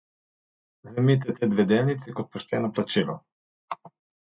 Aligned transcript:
Vzemite 0.89 1.35
te 1.41 1.49
dve 1.51 1.67
delnici 1.73 2.15
kot 2.21 2.33
pošteno 2.33 2.73
plačilo. 2.79 3.21